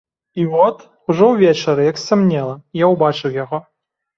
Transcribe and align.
І 0.43 0.45
от, 0.67 0.77
ужо 1.13 1.27
ўвечары, 1.33 1.81
як 1.91 2.01
сцямнела, 2.05 2.59
я 2.83 2.91
ўбачыў 2.95 3.39
яго. 3.43 3.65